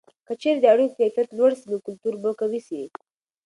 که 0.27 0.33
چیرې 0.41 0.59
د 0.61 0.65
اړیکو 0.73 0.97
کیفیت 0.99 1.29
لوړه 1.37 1.55
سي، 1.59 1.65
نو 1.71 1.77
کلتور 1.87 2.13
به 2.21 2.29
قوي 2.39 2.61
سي. 2.67 2.81